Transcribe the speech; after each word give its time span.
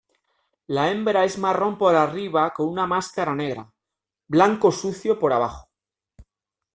La 0.75 0.87
hembra 0.89 1.25
es 1.25 1.37
marrón 1.37 1.77
por 1.77 1.93
arriba 1.95 2.51
con 2.55 2.67
una 2.69 2.87
máscara 2.87 3.35
negra; 3.35 3.71
blanco 4.25 4.71
sucio 4.71 5.19
por 5.19 5.31
abajo. 5.31 5.69